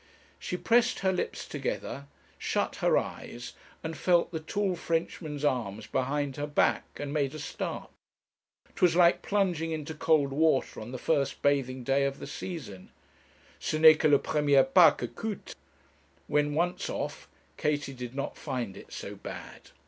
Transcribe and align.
She 0.39 0.57
pressed 0.57 1.01
her 1.01 1.13
lips 1.13 1.47
together, 1.47 2.07
shut 2.39 2.77
her 2.77 2.97
eyes, 2.97 3.53
and 3.83 3.95
felt 3.95 4.31
the 4.31 4.39
tall 4.39 4.75
Frenchman's 4.75 5.45
arms 5.45 5.85
behind 5.85 6.37
her 6.37 6.47
back, 6.47 6.85
and 6.95 7.13
made 7.13 7.35
a 7.35 7.37
start. 7.37 7.91
'Twas 8.75 8.95
like 8.95 9.21
plunging 9.21 9.69
into 9.69 9.93
cold 9.93 10.31
water 10.33 10.81
on 10.81 10.91
the 10.91 10.97
first 10.97 11.43
bathing 11.43 11.83
day 11.83 12.03
of 12.05 12.17
the 12.17 12.25
season 12.25 12.89
'ce 13.59 13.75
n'est 13.75 13.93
que 13.99 14.09
le 14.09 14.17
premier 14.17 14.63
pas 14.63 14.89
que 14.97 15.07
coute.' 15.07 15.53
When 16.25 16.55
once 16.55 16.89
off 16.89 17.29
Katie 17.57 17.93
did 17.93 18.15
not 18.15 18.35
find 18.35 18.75
it 18.75 18.91
so 18.91 19.13
bad. 19.17 19.69